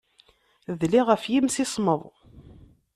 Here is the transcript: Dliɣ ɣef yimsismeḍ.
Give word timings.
Dliɣ 0.79 1.05
ɣef 1.07 1.23
yimsismeḍ. 1.31 2.01